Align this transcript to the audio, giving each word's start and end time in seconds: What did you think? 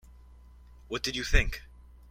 What 0.87 1.03
did 1.03 1.15
you 1.15 1.23
think? 1.23 1.61